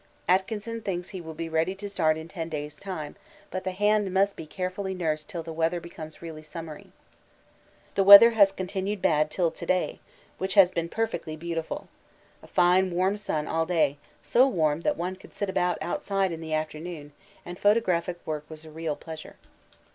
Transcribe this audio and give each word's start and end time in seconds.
Atkinson 0.27 0.81
thinks 0.81 1.09
he 1.09 1.21
will 1.21 1.35
be 1.35 1.47
ready 1.47 1.75
to 1.75 1.87
start 1.87 2.17
in 2.17 2.27
ten 2.27 2.49
days' 2.49 2.79
time, 2.79 3.15
but 3.51 3.63
the 3.63 3.69
hand 3.71 4.11
must 4.11 4.35
be 4.35 4.47
carefully 4.47 4.95
nursed 4.95 5.29
till 5.29 5.43
the 5.43 5.53
weather 5.53 5.79
becomes 5.79 6.23
really 6.23 6.41
summery. 6.41 6.91
The 7.93 8.03
weather 8.03 8.31
has 8.31 8.51
continued 8.51 8.99
bad 8.99 9.29
till 9.29 9.51
to 9.51 9.63
day, 9.67 9.99
which 10.39 10.55
has 10.55 10.71
been 10.71 10.89
perfectly 10.89 11.35
beautiful. 11.35 11.87
A 12.41 12.47
fine 12.47 12.89
warm 12.89 13.15
sun 13.15 13.47
all 13.47 13.67
day 13.67 13.99
so 14.23 14.47
warm 14.47 14.81
that 14.81 14.97
one 14.97 15.17
could 15.17 15.35
sit 15.35 15.51
about 15.51 15.77
outside 15.81 16.31
in 16.31 16.41
the 16.41 16.51
afternoon, 16.55 17.11
and 17.45 17.59
photographic 17.59 18.17
work 18.25 18.45
was 18.49 18.65
a 18.65 18.71
real 18.71 18.95
pleasure. 18.95 19.35